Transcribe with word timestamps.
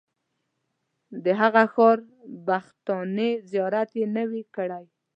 د 1.23 1.25
هغه 1.41 1.63
ښار 1.73 1.97
بتخانې 2.47 3.29
زیارت 3.51 3.89
یې 3.99 4.05
نه 4.15 4.23
وي 4.29 4.43
کړی. 4.55 4.85